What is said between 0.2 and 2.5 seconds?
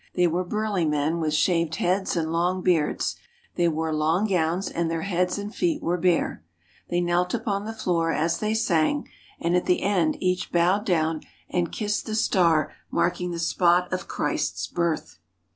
were burly men with shaved heads and